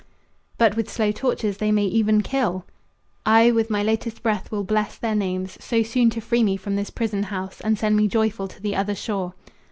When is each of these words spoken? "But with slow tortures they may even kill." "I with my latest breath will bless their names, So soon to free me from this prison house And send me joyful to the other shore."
"But 0.57 0.75
with 0.75 0.89
slow 0.89 1.11
tortures 1.11 1.57
they 1.57 1.71
may 1.71 1.85
even 1.85 2.21
kill." 2.21 2.65
"I 3.23 3.51
with 3.51 3.69
my 3.69 3.83
latest 3.83 4.23
breath 4.23 4.49
will 4.49 4.63
bless 4.63 4.97
their 4.97 5.13
names, 5.13 5.63
So 5.63 5.83
soon 5.83 6.09
to 6.09 6.21
free 6.21 6.41
me 6.41 6.57
from 6.57 6.75
this 6.75 6.89
prison 6.89 7.21
house 7.21 7.61
And 7.61 7.77
send 7.77 7.95
me 7.97 8.07
joyful 8.07 8.47
to 8.47 8.59
the 8.59 8.75
other 8.75 8.95
shore." 8.95 9.35